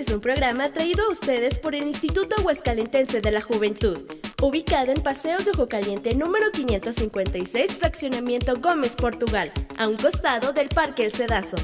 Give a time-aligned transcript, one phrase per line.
[0.00, 3.98] Es un programa traído a ustedes por el Instituto Aguascalentense de la Juventud,
[4.40, 10.70] ubicado en Paseos de Ojo Caliente número 556, Fraccionamiento Gómez, Portugal, a un costado del
[10.70, 11.58] Parque El Cedazo.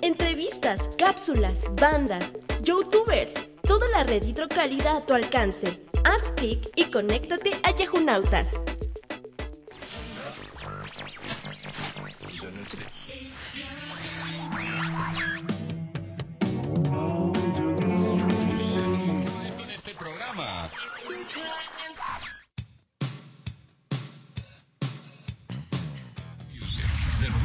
[0.00, 5.82] Entrevistas, cápsulas, bandas, youtubers, toda la red hidrocálida a tu alcance.
[6.04, 8.52] Haz clic y conéctate a Yahunautas.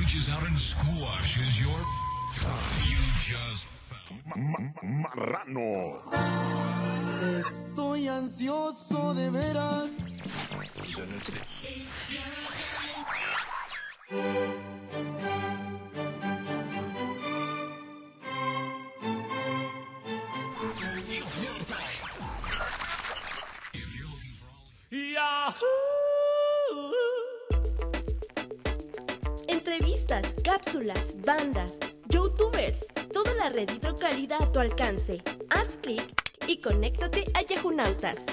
[0.05, 1.79] Reaches out and squashes your.
[2.85, 3.65] You just.
[4.83, 6.01] Marrano.
[7.39, 9.91] Estoy ansioso de veras.
[30.45, 35.23] Cápsulas, bandas, youtubers, toda la red hidrocálida a tu alcance.
[35.49, 36.05] Haz clic
[36.47, 38.23] y conéctate a Yahunautas.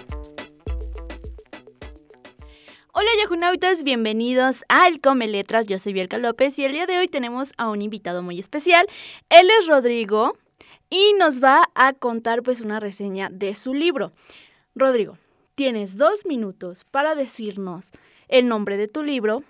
[2.93, 7.09] Hola Yahunautas, bienvenidos al Come Letras, yo soy Bielka López y el día de hoy
[7.09, 8.87] tenemos a un invitado muy especial.
[9.31, 10.37] Él es Rodrigo
[10.91, 14.13] y nos va a contar pues una reseña de su libro.
[14.75, 15.17] Rodrigo,
[15.55, 17.93] tienes dos minutos para decirnos
[18.29, 19.45] el nombre de tu libro,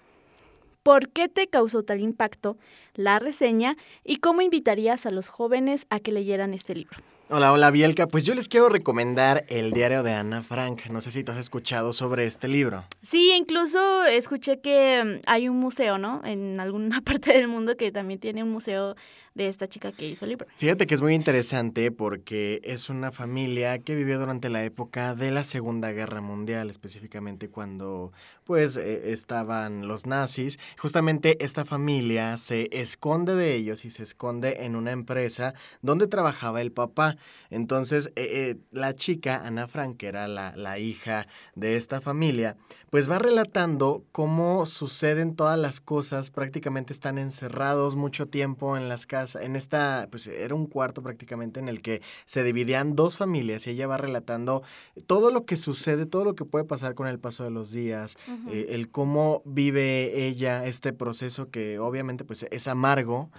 [0.83, 2.57] por qué te causó tal impacto
[2.95, 6.99] la reseña y cómo invitarías a los jóvenes a que leyeran este libro.
[7.29, 8.09] Hola, hola Bielka.
[8.09, 10.87] Pues yo les quiero recomendar el diario de Ana Frank.
[10.91, 12.85] No sé si tú has escuchado sobre este libro.
[13.03, 16.21] Sí, incluso escuché que mm, hay un museo, ¿no?
[16.25, 18.97] En alguna parte del mundo que también tiene un museo
[19.35, 20.47] de esta chica que hizo el libro.
[20.57, 25.31] Fíjate que es muy interesante porque es una familia que vivió durante la época de
[25.31, 28.13] la Segunda Guerra Mundial, específicamente cuando
[28.45, 30.59] pues eh, estaban los nazis.
[30.77, 36.61] Justamente esta familia se esconde de ellos y se esconde en una empresa donde trabajaba
[36.61, 37.12] el papá.
[37.51, 42.57] Entonces, eh, eh, la chica, Ana Frank, que era la, la hija de esta familia,
[42.93, 49.07] pues va relatando cómo suceden todas las cosas, prácticamente están encerrados mucho tiempo en las
[49.07, 53.67] casas, en esta, pues era un cuarto prácticamente en el que se dividían dos familias
[53.67, 54.63] y ella va relatando
[55.07, 58.19] todo lo que sucede, todo lo que puede pasar con el paso de los días,
[58.51, 63.31] eh, el cómo vive ella este proceso que obviamente pues es amargo.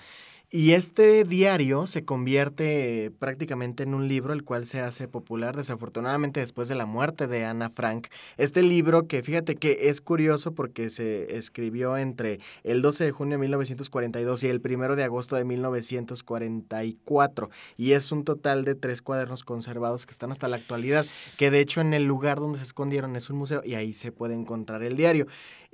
[0.55, 6.41] Y este diario se convierte prácticamente en un libro, el cual se hace popular desafortunadamente
[6.41, 8.09] después de la muerte de Ana Frank.
[8.37, 13.39] Este libro que fíjate que es curioso porque se escribió entre el 12 de junio
[13.39, 17.49] de 1942 y el 1 de agosto de 1944.
[17.75, 21.07] Y es un total de tres cuadernos conservados que están hasta la actualidad,
[21.39, 24.11] que de hecho en el lugar donde se escondieron es un museo y ahí se
[24.11, 25.25] puede encontrar el diario.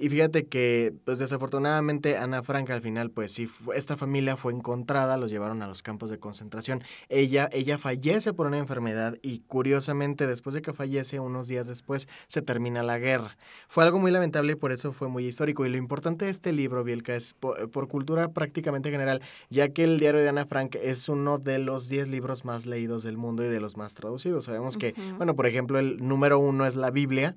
[0.01, 4.68] Y fíjate que, pues desafortunadamente, Ana Frank al final, pues sí, esta familia fue encontrada,
[5.17, 6.83] los llevaron a los campos de concentración.
[7.09, 12.07] Ella, ella fallece por una enfermedad y curiosamente, después de que fallece, unos días después,
[12.27, 13.37] se termina la guerra.
[13.67, 15.65] Fue algo muy lamentable y por eso fue muy histórico.
[15.65, 19.83] Y lo importante de este libro, Bielka, es por, por cultura prácticamente general, ya que
[19.83, 23.43] el diario de Ana Frank es uno de los 10 libros más leídos del mundo
[23.43, 24.45] y de los más traducidos.
[24.45, 27.35] Sabemos que, bueno, por ejemplo, el número uno es la Biblia.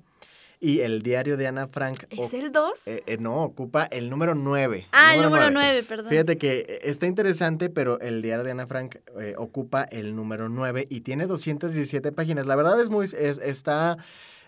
[0.63, 2.87] Y el diario de Ana Frank ¿Es el 2?
[2.87, 4.85] eh, eh, no, ocupa el número 9.
[4.93, 6.07] ah, el número 9, perdón.
[6.07, 10.47] Fíjate que eh, está interesante, pero el diario de Ana Frank eh, ocupa el número
[10.47, 12.45] 9 y tiene 217 páginas.
[12.45, 13.97] La verdad es muy, es, está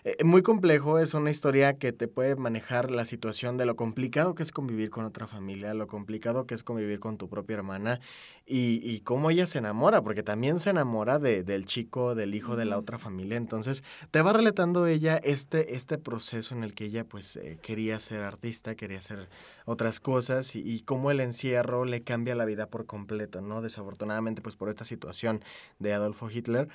[0.08, 4.36] eh, muy complejo, es una historia que te puede manejar la situación de lo complicado
[4.36, 7.98] que es convivir con otra familia, lo complicado que es convivir con tu propia hermana
[8.46, 12.54] y, y cómo ella se enamora, porque también se enamora de, del chico, del hijo
[12.54, 13.36] de la otra familia.
[13.36, 17.98] Entonces, te va relatando ella este, este proceso en el que ella pues eh, quería
[17.98, 19.28] ser artista, quería hacer
[19.64, 23.60] otras cosas y, y cómo el encierro le cambia la vida por completo, ¿no?
[23.60, 25.42] Desafortunadamente pues por esta situación
[25.80, 26.68] de Adolfo Hitler.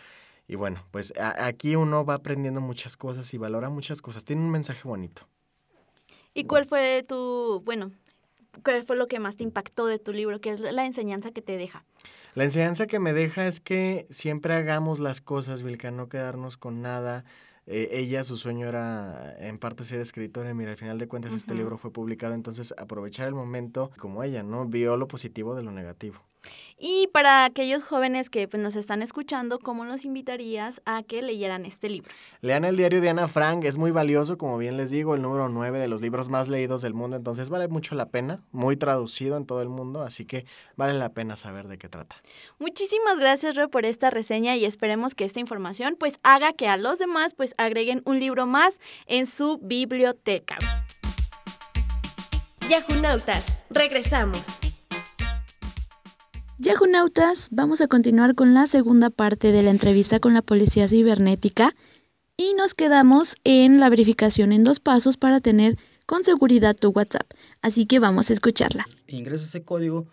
[0.52, 4.26] Y bueno, pues a- aquí uno va aprendiendo muchas cosas y valora muchas cosas.
[4.26, 5.22] Tiene un mensaje bonito.
[6.34, 7.94] ¿Y cuál fue tu, bueno,
[8.66, 10.42] qué fue lo que más te impactó de tu libro?
[10.42, 11.86] ¿Qué es la enseñanza que te deja?
[12.36, 16.82] La enseñanza que me deja es que siempre hagamos las cosas, Vilca, no quedarnos con
[16.82, 17.24] nada.
[17.66, 21.32] Eh, ella, su sueño era en parte ser escritora y mira, al final de cuentas
[21.32, 24.66] este libro fue publicado, entonces aprovechar el momento como ella, ¿no?
[24.66, 26.22] Vio lo positivo de lo negativo.
[26.78, 31.66] Y para aquellos jóvenes que pues, nos están escuchando, ¿cómo los invitarías a que leyeran
[31.66, 32.12] este libro?
[32.42, 35.48] Lean el diario de Ana Frank, es muy valioso, como bien les digo, el número
[35.50, 39.38] 9 de los libros más leídos del mundo, entonces vale mucho la pena, muy traducido
[39.38, 40.46] en todo el mundo, así que
[40.76, 42.16] vale la pena saber de qué trata.
[42.58, 46.78] Muchísimas gracias, Ro, por esta reseña y esperemos que esta información pues haga que a
[46.78, 50.58] los demás pues agreguen un libro más en su biblioteca.
[52.70, 54.71] Yahunautas, regresamos.
[56.62, 61.76] Yahunautas, vamos a continuar con la segunda parte de la entrevista con la Policía Cibernética
[62.38, 67.28] y nos quedamos en la verificación en dos pasos para tener con seguridad tu WhatsApp.
[67.64, 68.86] Así que vamos a escucharla.
[69.08, 70.06] Ingresa ese código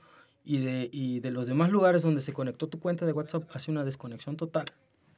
[0.42, 3.70] y de, y de los demás lugares donde se conectó tu cuenta de WhatsApp hace
[3.70, 4.64] una desconexión total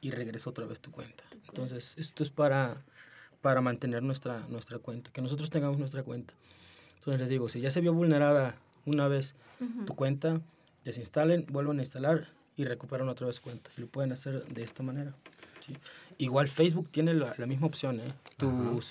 [0.01, 1.23] y regresa otra vez tu cuenta.
[1.47, 2.83] Entonces, esto es para,
[3.39, 6.33] para mantener nuestra, nuestra cuenta, que nosotros tengamos nuestra cuenta.
[6.95, 9.35] Entonces les digo, si ya se vio vulnerada una vez
[9.85, 10.41] tu cuenta,
[10.83, 13.69] desinstalen, vuelvan a instalar y recuperan otra vez cuenta.
[13.77, 15.13] Y lo pueden hacer de esta manera.
[15.59, 15.73] ¿sí?
[16.17, 17.99] Igual Facebook tiene la, la misma opción.
[17.99, 18.05] ¿eh?
[18.37, 18.47] Tu,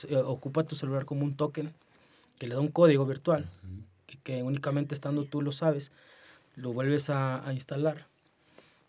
[0.08, 1.72] eh, ocupa tu celular como un token
[2.38, 3.48] que le da un código virtual
[4.06, 5.92] que, que únicamente estando tú lo sabes.
[6.56, 8.06] Lo vuelves a, a instalar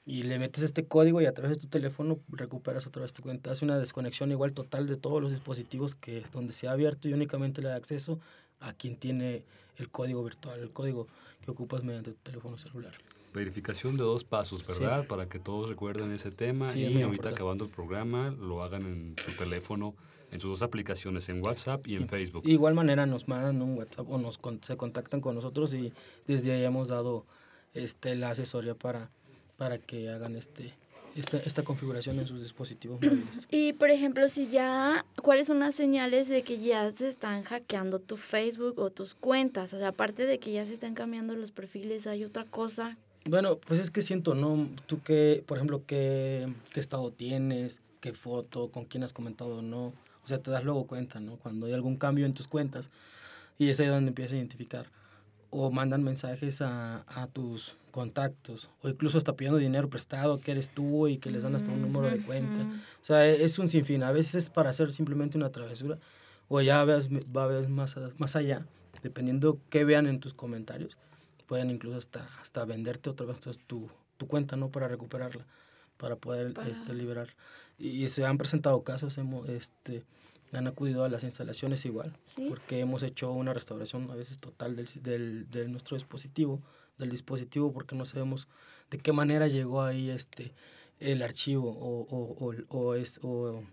[0.05, 3.21] y le metes este código y a través de tu teléfono recuperas otra vez tu
[3.21, 3.51] cuenta.
[3.51, 7.13] Hace una desconexión igual total de todos los dispositivos que donde se ha abierto y
[7.13, 8.19] únicamente le da acceso
[8.61, 9.43] a quien tiene
[9.77, 11.07] el código virtual, el código
[11.43, 12.93] que ocupas mediante tu teléfono celular.
[13.33, 15.07] Verificación de dos pasos, ¿verdad?
[15.07, 17.35] Para que todos recuerden ese tema Sí, y ahorita importante.
[17.35, 19.95] acabando el programa lo hagan en su teléfono,
[20.31, 22.43] en sus dos aplicaciones, en WhatsApp y en Facebook.
[22.43, 25.93] De igual manera nos mandan un WhatsApp o nos con- se contactan con nosotros y
[26.27, 27.25] desde ahí hemos dado
[27.73, 29.09] este, la asesoría para,
[29.57, 30.73] para que hagan este,
[31.15, 33.47] esta, esta configuración en sus dispositivos móviles.
[33.51, 37.99] Y por ejemplo, si ya, ¿cuáles son las señales de que ya se están hackeando
[37.99, 39.73] tu Facebook o tus cuentas?
[39.73, 42.97] O sea, aparte de que ya se están cambiando los perfiles, ¿hay otra cosa?
[43.25, 44.67] Bueno, pues es que siento, ¿no?
[44.87, 49.61] Tú qué, por ejemplo, qué, qué estado tienes, qué foto, con quién has comentado o
[49.61, 49.93] no.
[50.23, 51.37] O sea, te das luego cuenta, ¿no?
[51.37, 52.91] Cuando hay algún cambio en tus cuentas
[53.57, 54.87] y es ahí donde empiezas a identificar.
[55.51, 60.69] O mandan mensajes a, a tus contactos o incluso hasta pidiendo dinero prestado que eres
[60.69, 62.61] tú y que les dan hasta un número de cuenta.
[62.63, 64.01] O sea, e- es un sinfín.
[64.03, 65.99] A veces es para hacer simplemente una travesura
[66.47, 68.65] o ya veas, va a ver más, más allá,
[69.03, 70.97] dependiendo qué vean en tus comentarios
[71.51, 74.69] pueden incluso hasta, hasta venderte otra vez tu, tu cuenta, ¿no?
[74.69, 75.45] Para recuperarla,
[75.97, 77.27] para poder este, liberar.
[77.77, 80.05] Y, y se han presentado casos, hemos, este,
[80.57, 82.45] han acudido a las instalaciones igual, Sí.
[82.49, 86.61] porque hemos hecho una restauración a veces total del, del, de nuestro dispositivo,
[86.97, 88.47] del dispositivo, porque no sabemos
[88.89, 90.53] de qué manera llegó ahí este,
[90.99, 93.63] el archivo o, o, o, o es, o,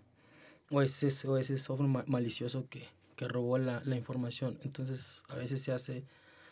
[0.71, 4.57] o ese, o ese software ma- malicioso que, que robó la, la información.
[4.63, 6.03] Entonces, a veces se hace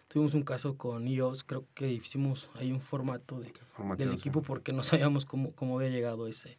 [0.10, 3.52] Tuvimos un caso con iOS, creo que hicimos ahí un formato de,
[3.98, 6.58] del equipo porque no sabíamos cómo, cómo había llegado ese,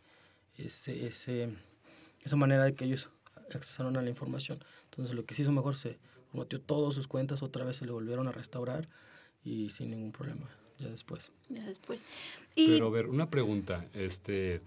[0.59, 1.57] ese, ese,
[2.23, 3.09] esa manera de que ellos
[3.57, 4.63] accesaron a la información.
[4.91, 5.99] Entonces lo que se hizo mejor se
[6.31, 8.89] formateó todas sus cuentas, otra vez se le volvieron a restaurar
[9.45, 10.49] y sin ningún problema
[10.79, 11.33] ya después.
[11.49, 12.05] Ya después.
[12.55, 13.87] Y Pero a ver, una pregunta.
[13.95, 14.61] Este,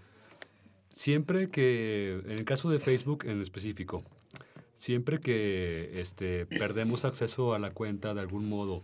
[0.92, 4.04] siempre que, en el caso de Facebook en específico,
[4.74, 8.82] siempre que este, perdemos acceso a la cuenta de algún modo,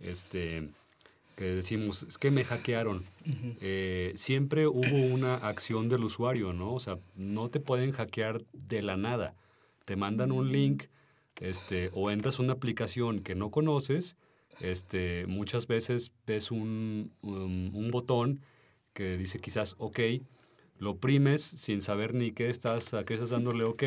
[0.00, 0.68] este,
[1.38, 3.04] que decimos, es que me hackearon,
[3.60, 6.74] eh, siempre hubo una acción del usuario, ¿no?
[6.74, 9.36] O sea, no te pueden hackear de la nada.
[9.84, 10.86] Te mandan un link
[11.40, 14.16] este, o entras a una aplicación que no conoces,
[14.58, 18.40] este, muchas veces ves un, un, un botón
[18.92, 20.00] que dice quizás OK,
[20.80, 23.84] lo oprimes sin saber ni qué estás, a qué estás dándole OK,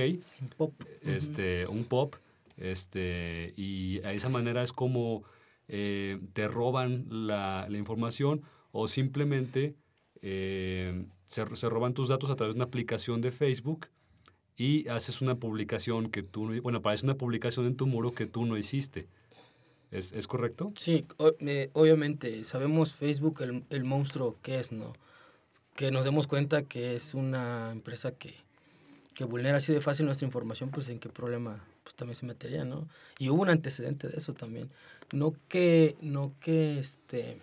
[0.56, 0.74] Pop.
[1.02, 2.16] este, un pop,
[2.56, 5.26] este, y a esa manera es como
[5.74, 8.42] eh, te roban la, la información
[8.74, 9.74] o simplemente
[10.22, 13.88] eh, se, se roban tus datos a través de una aplicación de Facebook
[14.58, 18.26] y haces una publicación que tú, no- bueno, aparece una publicación en tu muro que
[18.26, 19.08] tú no hiciste.
[19.92, 20.72] ¿Es, es correcto?
[20.76, 24.94] Sí, o- eh, obviamente sabemos Facebook el, el monstruo que es, ¿no?
[25.76, 28.34] Que nos demos cuenta que es una empresa que,
[29.16, 32.64] que vulnera así de fácil nuestra información, pues en qué problema pues también se metería,
[32.66, 32.88] ¿no?
[33.20, 34.70] Y hubo un antecedente de eso también.
[35.12, 37.38] No que, no que este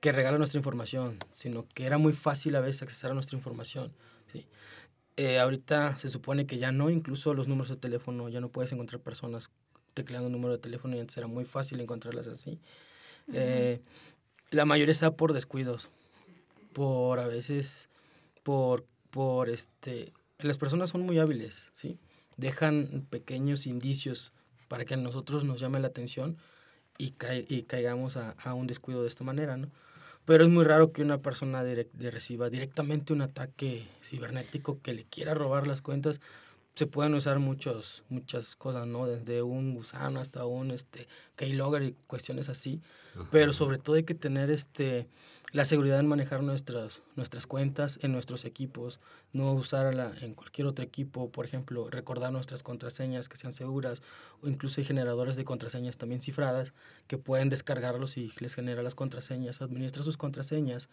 [0.00, 3.92] que regala nuestra información, sino que era muy fácil a veces accesar a nuestra información,
[4.26, 4.46] ¿sí?
[5.16, 8.72] Eh, ahorita se supone que ya no, incluso los números de teléfono, ya no puedes
[8.72, 9.50] encontrar personas
[9.92, 12.58] tecleando un número de teléfono y antes era muy fácil encontrarlas así.
[13.32, 13.80] Eh,
[14.50, 15.90] la mayoría está por descuidos,
[16.72, 17.90] por a veces,
[18.42, 21.98] por, por este, las personas son muy hábiles, ¿sí?
[22.38, 24.32] Dejan pequeños indicios
[24.68, 26.38] para que a nosotros nos llame la atención
[27.00, 29.68] y, cai- y caigamos a, a un descuido de esta manera, ¿no?
[30.26, 35.04] pero es muy raro que una persona direct- reciba directamente un ataque cibernético que le
[35.04, 36.20] quiera robar las cuentas.
[36.74, 39.06] Se pueden usar muchos, muchas cosas, ¿no?
[39.06, 42.80] Desde un gusano hasta un este, keylogger y cuestiones así.
[43.32, 45.08] Pero sobre todo hay que tener este,
[45.52, 49.00] la seguridad en manejar nuestras, nuestras cuentas en nuestros equipos,
[49.32, 54.02] no usarla en cualquier otro equipo, por ejemplo, recordar nuestras contraseñas que sean seguras,
[54.42, 56.72] o incluso hay generadores de contraseñas también cifradas
[57.08, 60.88] que pueden descargarlos y les genera las contraseñas, administra sus contraseñas,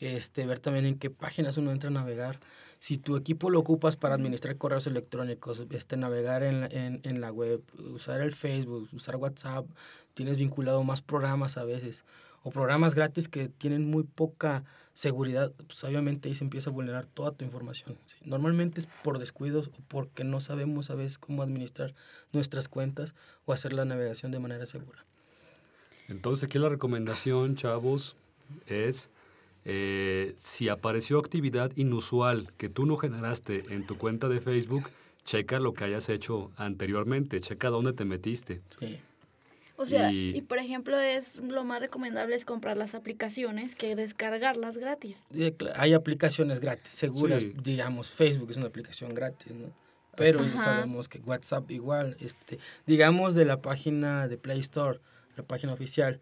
[0.00, 2.40] este, ver también en qué páginas uno entra a navegar.
[2.78, 7.62] Si tu equipo lo ocupas para administrar correos electrónicos, este, navegar en en la web,
[7.94, 9.66] usar el Facebook, usar WhatsApp,
[10.14, 12.04] tienes vinculado más programas a veces,
[12.42, 17.06] o programas gratis que tienen muy poca seguridad, pues obviamente ahí se empieza a vulnerar
[17.06, 17.96] toda tu información.
[18.06, 18.16] ¿sí?
[18.24, 21.94] Normalmente es por descuidos o porque no sabemos a veces cómo administrar
[22.32, 23.14] nuestras cuentas
[23.44, 25.04] o hacer la navegación de manera segura.
[26.08, 28.16] Entonces aquí la recomendación, chavos,
[28.66, 29.10] es
[29.64, 34.90] eh, si apareció actividad inusual que tú no generaste en tu cuenta de Facebook,
[35.24, 38.62] checa lo que hayas hecho anteriormente, checa dónde te metiste.
[38.78, 38.98] Sí.
[39.80, 43.94] O sea, Y- y, por ejemplo, es lo más recomendable es comprar las aplicaciones que
[43.94, 45.18] descargarlas gratis.
[45.34, 47.52] Eh, Hay aplicaciones gratis, seguras, Sí.
[47.62, 49.70] digamos, Facebook es una aplicación gratis, ¿no?
[50.16, 50.64] Pero ya Ajá.
[50.64, 54.98] sabemos que WhatsApp igual, este, digamos de la página de Play Store,
[55.36, 56.20] la página oficial,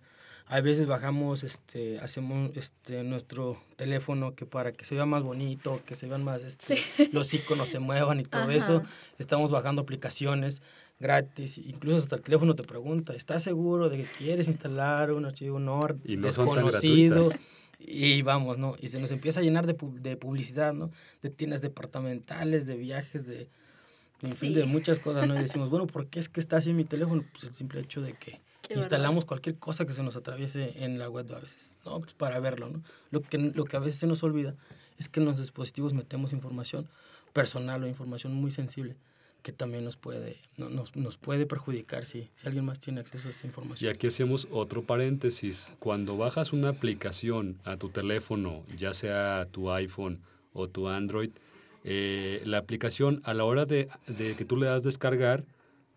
[0.48, 5.80] a veces bajamos, este, hacemos este, nuestro teléfono que para que se vea más bonito,
[5.86, 6.78] que se vean más, este,
[7.12, 8.54] los iconos se muevan y todo Ajá.
[8.54, 8.82] eso,
[9.18, 10.60] estamos bajando aplicaciones
[10.98, 15.58] gratis, incluso hasta el teléfono te pregunta, ¿estás seguro de que quieres instalar un archivo
[15.58, 17.30] NOR Y no desconocido?
[17.78, 18.74] Y vamos, ¿no?
[18.80, 20.90] Y se nos empieza a llenar de, pu- de publicidad, ¿no?
[21.22, 23.48] De tiendas departamentales, de viajes, de,
[24.22, 24.54] en fin, Sí.
[24.54, 25.34] de muchas cosas, ¿no?
[25.36, 27.22] Y decimos, bueno, ¿por qué es que está así en mi teléfono?
[27.32, 30.98] Pues el simple hecho de que Qué instalamos cualquier cosa que se nos atraviese en
[30.98, 32.00] la web a veces, ¿no?
[32.00, 32.82] Pues para verlo, ¿no?
[33.10, 34.54] Lo que, lo que a veces se nos olvida
[34.98, 36.88] es que en los dispositivos metemos información
[37.34, 38.96] personal o información muy sensible
[39.46, 43.28] que también nos puede, no- nos, nos puede perjudicar si, si alguien más tiene acceso
[43.28, 43.92] a esa Y información.
[43.94, 45.72] aquí hacemos otro paréntesis.
[45.78, 50.18] Cuando bajas una aplicación a tu teléfono, ya sea tu iPhone
[50.52, 51.30] o tu Android,
[51.84, 55.44] eh, la aplicación a la hora de, de que tú le das descargar,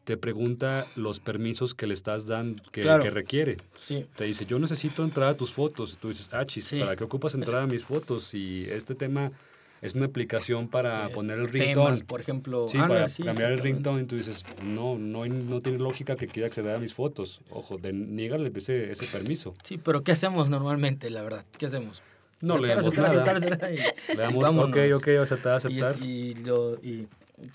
[0.03, 3.01] te pregunta los permisos que le estás dando, que, Claro.
[3.01, 3.57] que requiere.
[3.73, 5.93] Sí, Te dice, yo necesito entrar a tus fotos.
[5.93, 6.79] Y tú dices, ah, chis, Sí.
[6.79, 8.31] ¿para qué ocupas entrar a mis fotos?
[8.35, 9.31] Y este tema
[9.81, 11.73] es una aplicación para eh, poner el ringtone.
[11.85, 12.67] temas, por ejemplo.
[12.69, 16.15] Sí, Ah, para sí, cambiar el ringtone, y tú dices, no, no, no tiene lógica
[16.15, 17.41] que quiera acceder a mis fotos.
[17.49, 19.53] Ojo, de, niégale ese, ese permiso.
[19.63, 21.45] Sí, pero ¿qué hacemos normalmente, la verdad?
[21.57, 22.01] ¿Qué hacemos?
[22.41, 23.37] No Aceptar, leemos aceptar, nada.
[23.37, 23.77] aceptar, y-
[24.15, 24.69] Le damos, vámonos.
[24.69, 26.03] ok, ok, aceptar, Y, aceptar.
[26.03, 27.07] y lo, y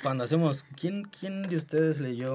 [0.03, 2.35] cuando hacemos, ¿quién, ¿quién de ustedes leyó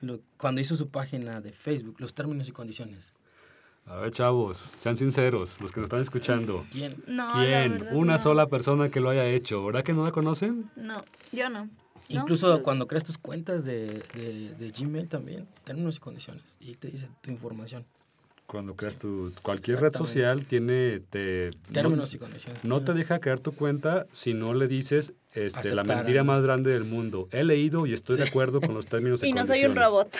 [0.00, 3.12] lo- cuando hizo su página de Facebook, los términos y condiciones?
[3.86, 6.64] A ver, chavos, sean sinceros, los que nos están escuchando.
[6.72, 7.02] ¿Quién?
[7.06, 7.72] No, ¿Quién?
[7.78, 8.18] verdad, Una no.
[8.18, 9.64] sola persona que lo haya hecho.
[9.64, 10.70] ¿Verdad que no la conocen?
[10.74, 11.64] No, yo no.
[11.66, 11.70] ¿No?
[12.08, 16.88] Incluso cuando creas tus cuentas de, de, de Gmail también, términos y condiciones, y te
[16.90, 17.84] dice tu información,
[18.46, 19.32] Cuando creas tu...
[19.42, 21.00] Cualquier red social tiene...
[21.10, 22.64] Te, términos no, y condiciones.
[22.64, 26.32] no te deja crear tu cuenta si no le dices este, la mentira ¿no?
[26.32, 27.28] más grande del mundo.
[27.32, 29.84] He leído y estoy de acuerdo con los términos y, Y no soy un condiciones.
[29.84, 30.16] robot.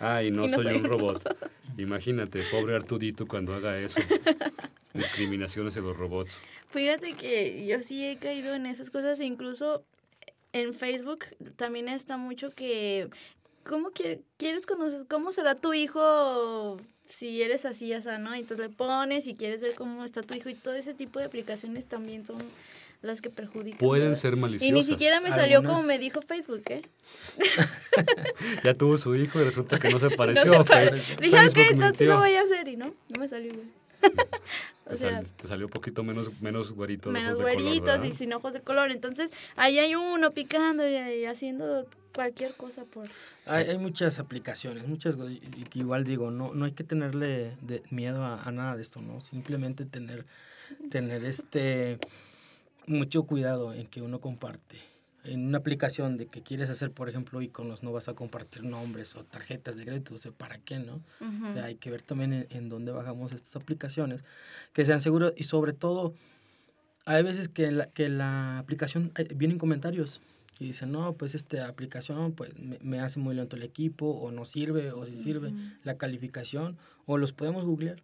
[0.00, 1.36] Ah, y no, Y no soy, soy un un robot.
[1.76, 4.00] Imagínate, pobre Artudito cuando haga eso.
[4.94, 6.42] Discriminaciones de los robots.
[6.70, 9.84] Fíjate que yo sí he caído en esas cosas, incluso
[10.52, 13.10] en Facebook también está mucho que,
[13.64, 18.32] ¿cómo quiere- quieres conocer, cómo será tu hijo si eres así, o sea, ¿no?
[18.34, 21.26] Entonces le pones y quieres ver cómo está tu hijo y todo ese tipo de
[21.26, 22.38] aplicaciones también son
[23.02, 23.78] las que perjudican.
[23.78, 24.20] Pueden ¿verdad?
[24.20, 24.74] ser Y maliciosas.
[24.74, 26.82] ni siquiera me salió Algunas- como me dijo Facebook, ¿eh?
[28.64, 30.44] Ya tuvo su hijo y resulta que no se No pareció.
[30.52, 30.66] se ok.
[30.68, 33.66] pare- Dije, ok, entonces lo voy a hacer y no, no me salió igual.
[34.86, 37.10] o Te, sea, sal- te salió un poquito menos, menos güerito.
[37.10, 38.02] de menos ¿verdad?
[38.04, 38.90] y sin ojos de color.
[38.90, 43.06] Entonces, ahí hay uno picando y, y haciendo cualquier cosa por...
[43.46, 45.40] Hay, hay muchas aplicaciones, muchas y
[45.78, 49.20] igual digo, no, no hay que tenerle de- miedo a, a nada de esto, ¿no?
[49.20, 50.24] Simplemente tener,
[50.90, 51.98] tener este
[52.86, 54.80] mucho cuidado en que uno comparte.
[55.24, 59.16] En una aplicación de que quieres hacer, por ejemplo, iconos, no vas a compartir nombres
[59.16, 61.02] o tarjetas de crédito, o sea, ¿para qué, no?
[61.44, 64.24] O sea, hay que ver también en, en dónde bajamos estas aplicaciones,
[64.72, 66.14] que sean seguras y sobre todo,
[67.06, 70.20] hay veces que la, que la aplicación, eh, vienen comentarios
[70.60, 74.30] y dicen, no, pues esta aplicación pues me, me hace muy lento el equipo o
[74.30, 75.52] no sirve o si sirve
[75.82, 78.00] la calificación o los podemos googlear.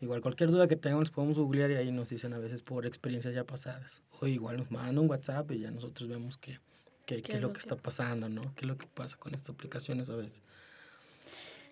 [0.00, 2.86] Igual cualquier duda que tengamos los podemos googlear y ahí nos dicen a veces por
[2.86, 4.02] experiencias ya pasadas.
[4.20, 6.58] O igual nos mandan un WhatsApp y ya nosotros vemos qué,
[7.06, 8.42] qué, qué es lo que está pasando, ¿no?
[8.54, 10.42] ¿Qué es lo que pasa con estas aplicaciones a veces?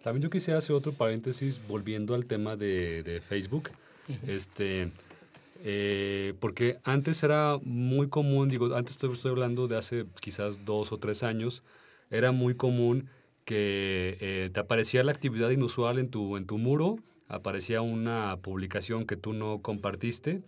[0.02, 3.70] También yo quisiera hacer otro paréntesis volviendo al tema de, de Facebook.
[4.26, 4.92] Este,
[5.64, 10.92] eh, porque antes era muy común, digo, antes estoy, estoy hablando de hace quizás dos
[10.92, 11.62] o tres años,
[12.10, 13.08] era muy común
[13.44, 19.06] que eh, te aparecía la actividad inusual en tu, en tu muro, aparecía una publicación
[19.06, 20.42] que tú no compartiste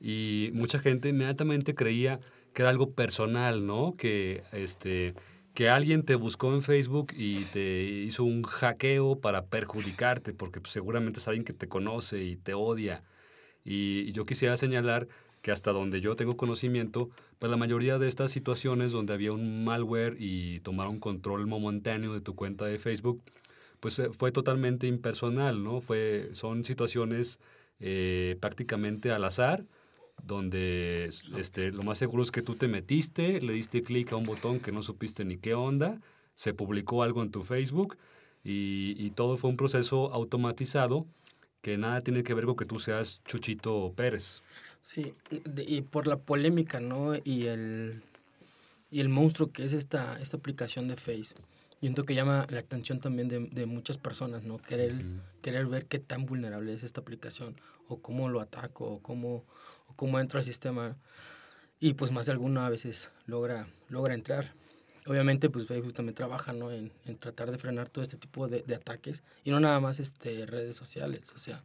[0.00, 2.20] y mucha gente inmediatamente creía
[2.52, 3.94] que era algo personal, ¿no?
[3.96, 5.14] Que, este,
[5.54, 10.72] que alguien te buscó en Facebook y te hizo un hackeo para perjudicarte, porque pues,
[10.72, 13.04] seguramente es alguien que te conoce y te odia.
[13.64, 15.08] Y, yo quisiera señalar
[15.40, 19.64] que hasta donde yo tengo conocimiento, pues la mayoría de estas situaciones donde había un
[19.64, 23.22] malware y tomaron control momentáneo de tu cuenta de Facebook,
[23.82, 25.80] pues eh, fue totalmente impersonal, ¿no?
[25.80, 27.40] Fue, son situaciones
[27.80, 29.66] eh, prácticamente al azar,
[30.22, 34.24] donde este, lo más seguro es que tú te metiste, le diste clic a un
[34.24, 36.00] botón que no supiste ni qué onda,
[36.36, 37.98] se publicó algo en tu Facebook
[38.44, 41.04] y, y todo fue un proceso automatizado
[41.60, 44.42] que nada tiene que ver con que tú seas Chuchito Pérez.
[44.80, 45.12] Sí,
[45.56, 47.16] y por la polémica, ¿no?
[47.24, 48.00] Y el,
[48.92, 51.34] y el monstruo que es esta, esta aplicación de Face.
[51.82, 54.58] Yo siento que llama la atención también de, de muchas personas, ¿no?
[54.58, 54.94] Querer,
[55.42, 59.44] querer ver qué tan vulnerable es esta aplicación, o cómo lo ataco, o cómo,
[59.88, 60.96] o cómo entro al sistema.
[61.80, 64.54] Y pues más de alguna a veces logra, logra entrar.
[65.06, 66.70] Obviamente, pues Facebook también trabaja, ¿no?
[66.70, 69.24] En, en tratar de frenar todo este tipo de, de ataques.
[69.42, 71.64] Y no nada más este, redes sociales, o sea,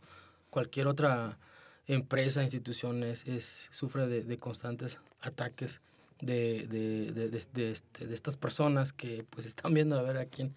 [0.50, 1.38] cualquier otra
[1.86, 5.80] empresa, instituciones, es, sufre de, de constantes ataques
[6.22, 10.18] de, de, de, de- de este, de estas personas que pues están viendo a ver
[10.18, 10.54] a quién,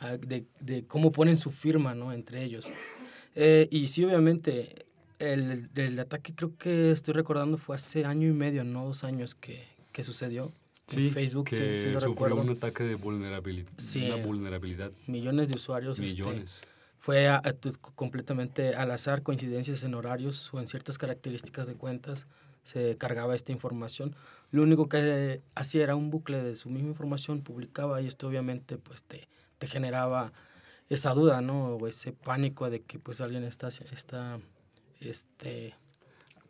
[0.00, 2.12] a- de, de cómo ponen su firma, ¿no?
[2.12, 2.70] Entre ellos.
[3.34, 4.86] Eh, y sí, obviamente,
[5.18, 9.34] el, el ataque creo que estoy recordando fue hace año y medio, no dos años
[9.34, 10.52] que, que sucedió.
[10.86, 12.36] Sí, en Facebook, que sí, sí lo sufrió recuerdo.
[12.40, 13.70] un ataque de vulnerabilidad.
[13.76, 14.06] Sí.
[14.10, 14.90] Una vulnerabilidad.
[15.06, 15.98] Millones de usuarios.
[15.98, 16.62] este, Millones.
[16.98, 17.54] fue a- a
[17.94, 22.26] completamente al azar, coincidencias en horarios o en ciertas características de cuentas
[22.68, 24.14] se cargaba esta información.
[24.50, 28.76] Lo único que hacía era un bucle de su misma información, publicaba y esto obviamente
[28.76, 30.32] pues te, te generaba
[30.90, 31.76] esa duda, ¿no?
[31.76, 34.38] O ese pánico de que pues alguien está, está
[35.00, 35.74] este,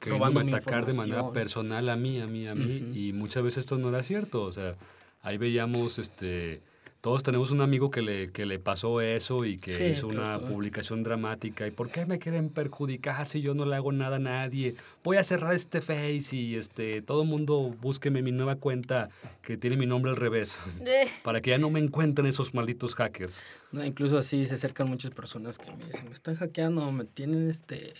[0.01, 2.99] robando mi atacar de manera personal a mí, a mí, a mí, Ujú.
[2.99, 4.77] y muchas veces esto no era cierto, o sea,
[5.23, 6.63] ahí veíamos, este,
[7.09, 10.39] todos tenemos un amigo que le, que le pasó eso y que Sí, hizo una
[10.41, 14.19] publicación dramática, ¿y por qué me quieren perjudicar si yo no le hago nada a
[14.19, 14.75] nadie?
[15.03, 19.09] Voy a cerrar este Face y, este, todo el mundo búsqueme mi nueva cuenta
[19.41, 22.95] que tiene mi nombre al revés, Eh, para que ya no me encuentren esos malditos
[22.95, 23.43] hackers.
[23.73, 27.49] No, incluso así se acercan muchas personas que me dicen, me están hackeando, me tienen
[27.49, 27.95] este,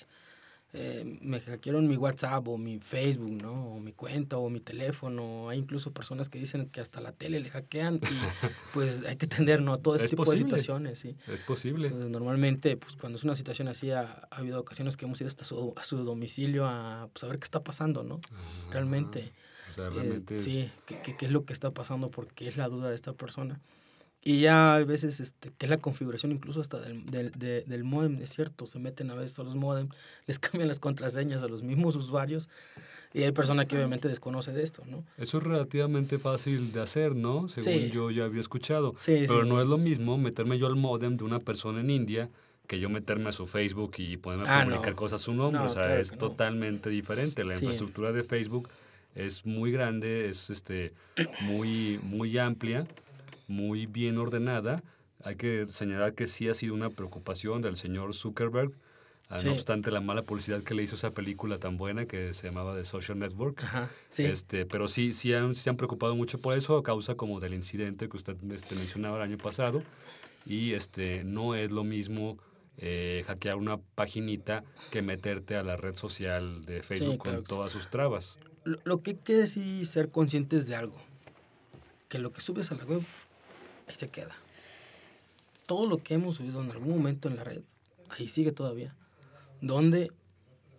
[0.75, 3.75] eh, me hackearon mi WhatsApp o mi Facebook, ¿no?
[3.75, 5.49] O mi cuenta o mi teléfono.
[5.49, 7.99] Hay incluso personas que dicen que hasta la tele le hackean y
[8.75, 9.79] pues hay que atender, ¿no?
[9.79, 10.45] Todo Es este tipo posible.
[10.45, 11.17] de situaciones, sí.
[11.27, 11.87] Es posible.
[11.89, 15.29] Entonces, normalmente, pues cuando es una situación así, ha, ha habido ocasiones que hemos ido
[15.29, 18.21] hasta su, a su domicilio a pues, a ver qué está pasando, ¿no?
[18.71, 19.33] Realmente.
[19.71, 20.37] O sea, Eh, realmente...
[20.37, 22.09] sí, ¿qué, qué, qué es lo que está pasando?
[22.09, 23.61] Porque es la duda de esta persona.
[24.23, 27.85] Y ya a veces, este, que es la configuración incluso hasta del, del, de- del
[27.85, 29.89] modem, es cierto, se meten a veces a los modem,
[30.27, 32.49] les cambian las contraseñas a los mismos usuarios
[33.15, 35.05] y hay personas que obviamente desconoce de esto, ¿no?
[35.17, 37.49] Eso es relativamente fácil de hacer, ¿no?
[37.49, 37.91] Según Sí.
[37.91, 38.93] yo ya había escuchado.
[38.99, 39.49] Sí, Pero sí.
[39.49, 42.29] no es lo mismo meterme yo al modem de una persona en India
[42.67, 44.97] que yo meterme a su Facebook y ponerme a Ah, publicar no.
[44.97, 45.61] cosas a su nombre.
[45.61, 46.19] No, o sea, claro es no.
[46.19, 47.45] totalmente diferente.
[47.45, 48.69] La infraestructura de Facebook
[49.15, 50.93] es muy grande, es este
[51.41, 52.87] muy, muy amplia,
[53.49, 54.83] muy bien ordenada.
[55.25, 58.71] Hay que señalar que sí ha sido una preocupación del señor Zuckerberg.
[59.29, 59.47] ah, Sí.
[59.47, 62.77] No obstante la mala publicidad que le hizo esa película tan buena que se llamaba
[62.77, 63.63] The Social Network.
[63.65, 64.25] Ajá, sí.
[64.25, 67.55] Este, pero sí, sí han, se han preocupado mucho por eso a causa como del
[67.55, 69.83] incidente que usted este, mencionaba el año pasado.
[70.47, 72.39] Y este, no es lo mismo
[72.79, 77.73] eh, hackear una paginita que meterte a la red social de Facebook claro con todas
[77.73, 78.39] sus trabas.
[78.65, 80.97] Lo, lo que hay que sí ser conscientes de algo,
[82.09, 83.03] que lo que subes a la web,
[83.89, 84.35] ahí se queda.
[85.67, 87.63] Todo lo que hemos subido en algún momento en la red,
[88.11, 88.95] ahí sigue todavía.
[89.61, 90.13] ¿Dónde?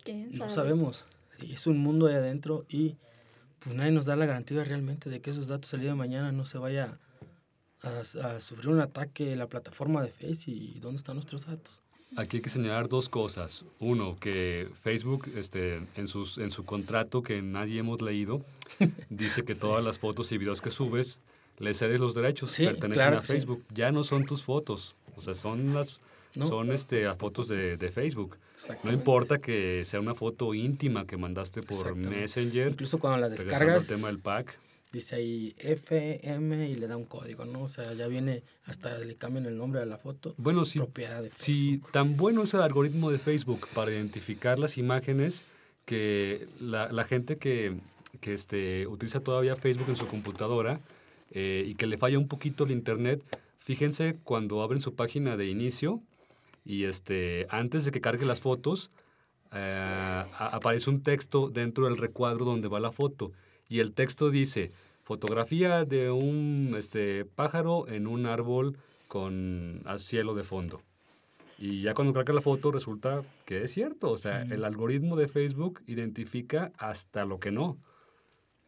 [0.04, 0.52] ¿quién No sabe?
[0.52, 1.06] sabemos.
[1.40, 2.96] Sí, es un mundo ahí adentro y
[3.60, 6.32] pues nadie nos da la garantía realmente de que esos datos el día de mañana
[6.32, 6.98] no se vaya
[7.82, 11.82] a, a sufrir un ataque la plataforma de Face y dónde están nuestros datos.
[12.16, 13.66] Aquí hay que señalar dos cosas.
[13.80, 18.44] Uno, que Facebook, este, en, sus, en su contrato que nadie hemos leído,
[19.10, 21.22] dice que todas las fotos y videos que subes,
[21.60, 23.34] le cedes los derechos, Sí, pertenecen claro a sí.
[23.34, 23.64] Facebook.
[23.74, 26.00] Ya no son tus fotos, o sea, son las
[26.36, 26.48] No.
[26.48, 28.38] son este, las fotos de, de Facebook.
[28.84, 31.96] No importa que sea una foto íntima que mandaste por.
[31.96, 34.60] Messenger, Incluso cuando la descargas, al tema del pack.
[34.92, 37.64] dice ahí FM y le da un código, ¿no?
[37.64, 40.34] O sea, ya viene, hasta le cambian el nombre a la foto.
[40.38, 40.82] Bueno, si,
[41.36, 45.46] si tan bueno es el algoritmo de Facebook para identificar las imágenes
[45.86, 47.78] que la, la gente que,
[48.20, 50.80] que este, utiliza todavía Facebook en su computadora
[51.32, 53.24] eh, y que le falla un poquito el internet,
[53.60, 56.02] fíjense cuando abren su página de inicio
[56.66, 58.92] y este, antes de que cargue las fotos,
[59.52, 59.58] eh,
[60.38, 63.32] a- aparece un texto dentro del recuadro donde va la foto
[63.68, 64.72] y el texto dice
[65.04, 70.84] fotografía de un este, pájaro en un árbol con cielo de fondo.
[71.58, 74.12] Y ya cuando carga la foto resulta que es cierto.
[74.12, 77.78] O sea, el algoritmo de Facebook identifica hasta lo que no.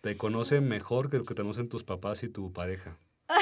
[0.01, 2.97] Te conoce mejor que lo que te conocen tus papás y tu pareja.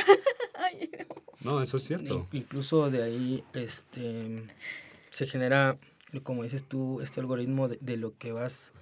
[1.41, 2.27] No, eso es cierto.
[2.33, 4.43] In- Incluso de ahí este,
[5.09, 5.77] se genera,
[6.23, 8.73] como dices tú, este algoritmo de, de lo que vas,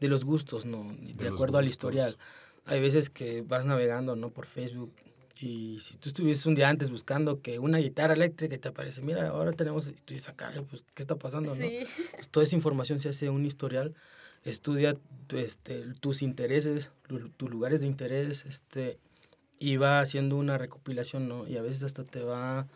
[0.00, 0.96] de los gustos, ¿no?
[0.98, 2.16] De, los acuerdo al historial.
[2.64, 4.30] Hay veces que vas navegando, ¿no?
[4.30, 4.94] Por Facebook
[5.38, 9.02] y si tú estuvieses un día antes buscando que una guitarra eléctrica y te aparece,
[9.02, 11.68] mira, ahora tenemos, y tú dices, "Ah, pues, ¿qué está pasando, no?
[11.68, 11.80] Sí.
[12.14, 13.94] Pues, toda esa información se hace un historial,
[14.46, 16.90] estudia tu- este, tus intereses,
[17.36, 18.98] tus lugares de interés, este,
[19.58, 21.46] y va haciendo una recopilación, ¿no?
[21.48, 22.66] Y a veces hasta te va,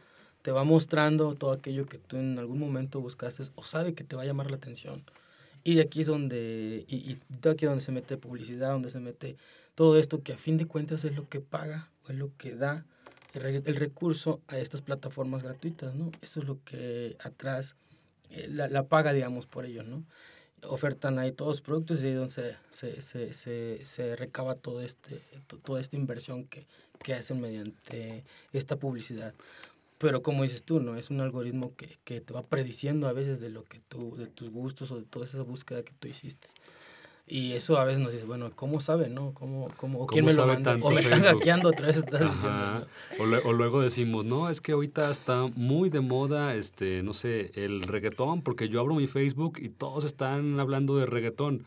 [0.42, 4.16] te va mostrando todo aquello que tú en algún momento buscaste o sabe que te
[4.16, 5.02] va a llamar la atención.
[5.62, 9.00] Y de aquí es donde, y, y de aquí donde se mete publicidad, donde se
[9.00, 9.37] mete
[9.74, 12.56] todo esto que a fin de cuentas es lo que paga o es lo que
[12.56, 12.85] da
[13.35, 16.11] el recurso a estas plataformas gratuitas, ¿no?
[16.20, 17.76] Eso es lo que atrás,
[18.30, 20.02] eh, la, la paga, digamos, por ellos, ¿no?
[20.68, 24.83] Ofertan ahí todos los productos y ahí donde se, se, se, se, se recaba todo
[24.83, 26.66] este, to- toda esta inversión que,
[27.03, 29.35] que hacen mediante esta publicidad.
[29.99, 30.96] Pero como dices tú, ¿no?
[30.96, 34.27] Es un algoritmo que, que te va prediciendo a veces de lo que tú, de
[34.27, 36.49] tus gustos o de toda esa búsqueda que tú hiciste.
[37.32, 39.32] Y eso a veces nos dice, bueno, ¿cómo sabe, no?
[39.34, 42.20] ¿Cómo, cómo, o quién ¿Cómo me lo tanto O me están hackeando otra vez, estás
[42.22, 42.86] diciendo.
[43.20, 47.12] O, lue- o luego decimos, no, es que ahorita está muy de moda, este, no
[47.12, 51.64] sé, el reggaetón, porque yo abro mi Facebook y todos están hablando de reggaetón.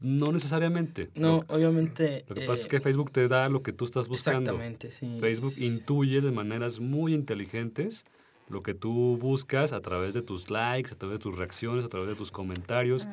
[0.00, 1.10] No necesariamente.
[1.14, 2.24] No, Lo, obviamente.
[2.28, 4.50] lo que pasa es eh, que Facebook te da lo que tú estás buscando.
[4.50, 5.18] Exactamente, sí.
[5.20, 5.66] Facebook Sí.
[5.66, 8.04] intuye de maneras muy inteligentes
[8.48, 11.88] lo que tú buscas a través de tus likes, a través de tus reacciones, a
[11.88, 13.06] través de tus comentarios,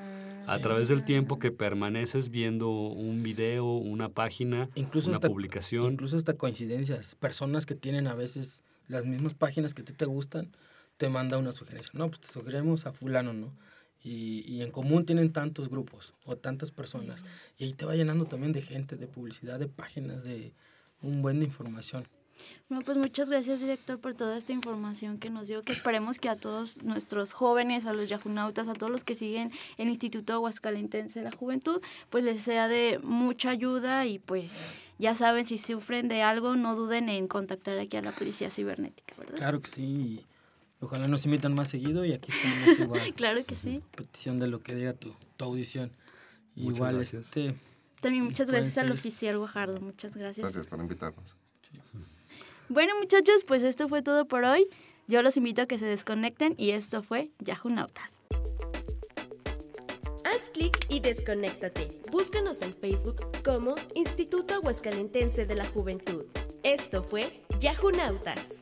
[0.50, 5.94] a través del tiempo que permaneces viendo un video, una página, incluso una hasta, publicación.
[5.94, 7.16] Incluso hasta coincidencias.
[7.16, 10.52] Personas que tienen a veces las mismas páginas que a ti te gustan,
[10.98, 11.92] te manda una sugerencia.
[11.94, 13.54] No, pues te sugerimos a fulano, ¿no?
[14.02, 17.26] Y, y en común tienen tantos grupos o tantas personas.
[17.58, 20.54] Y ahí te va llenando también de gente, de publicidad, de páginas, de
[21.02, 22.06] un buen de información.
[22.70, 26.30] Bueno, pues muchas gracias, director, por toda esta información que nos dio, que esperemos que
[26.30, 31.20] a todos nuestros jóvenes, a los yajunautas, a todos los que siguen el Instituto Aguascalentense
[31.20, 34.62] de la Juventud, pues les sea de mucha ayuda y pues
[35.00, 39.16] ya saben, si sufren de algo, no duden en contactar aquí a la Policía Cibernética,
[39.18, 39.36] ¿verdad?
[39.38, 39.84] Claro que sí.
[39.84, 40.26] y
[40.82, 43.14] Ojalá nos invitan más seguido y aquí estamos igual.
[43.14, 43.82] Claro que sí.
[43.96, 45.92] Petición de lo que diga tu, tu audición.
[46.56, 47.26] Muchas igual, gracias.
[47.28, 47.56] este.
[48.02, 50.44] También muchas gracias al oficial Guajardo, muchas gracias.
[50.44, 51.36] Gracias por invitarnos.
[52.70, 54.68] Bueno, muchachos, pues esto fue todo por hoy.
[55.08, 58.22] Yo los invito a que se desconecten y esto fue Yahunautas.
[60.24, 61.88] Haz clic y desconéctate.
[62.12, 66.26] Búscanos en Facebook como Instituto Aguascalentense de la Juventud.
[66.62, 68.59] Esto fue Yahunautas.